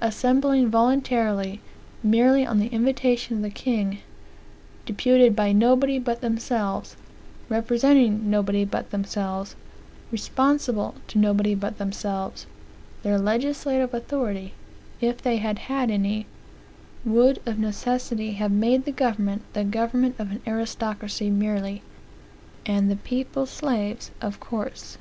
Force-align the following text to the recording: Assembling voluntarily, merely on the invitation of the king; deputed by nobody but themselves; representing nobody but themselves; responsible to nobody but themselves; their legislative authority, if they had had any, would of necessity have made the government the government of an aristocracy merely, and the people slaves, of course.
Assembling 0.00 0.70
voluntarily, 0.70 1.60
merely 2.04 2.46
on 2.46 2.60
the 2.60 2.68
invitation 2.68 3.34
of 3.38 3.42
the 3.42 3.50
king; 3.50 3.98
deputed 4.86 5.34
by 5.34 5.50
nobody 5.50 5.98
but 5.98 6.20
themselves; 6.20 6.94
representing 7.48 8.30
nobody 8.30 8.64
but 8.64 8.92
themselves; 8.92 9.56
responsible 10.12 10.94
to 11.08 11.18
nobody 11.18 11.56
but 11.56 11.78
themselves; 11.78 12.46
their 13.02 13.18
legislative 13.18 13.92
authority, 13.92 14.54
if 15.00 15.20
they 15.20 15.38
had 15.38 15.58
had 15.58 15.90
any, 15.90 16.26
would 17.04 17.42
of 17.44 17.58
necessity 17.58 18.34
have 18.34 18.52
made 18.52 18.84
the 18.84 18.92
government 18.92 19.42
the 19.52 19.64
government 19.64 20.14
of 20.20 20.30
an 20.30 20.40
aristocracy 20.46 21.28
merely, 21.28 21.82
and 22.64 22.88
the 22.88 22.94
people 22.94 23.46
slaves, 23.46 24.12
of 24.20 24.38
course. 24.38 24.96